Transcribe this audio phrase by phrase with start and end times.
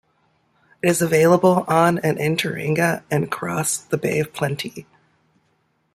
[0.81, 4.87] It is available on and in Tauranga and across the Bay of Plenty.